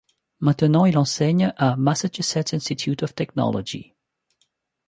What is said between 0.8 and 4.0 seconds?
il enseigne à Massachusetts Institute of Technology.